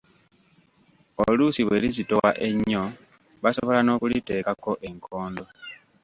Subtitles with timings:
[1.27, 2.83] Oluusi bwe lizitowa ennyo
[3.43, 5.43] basobola n’okuliteekako enkondo.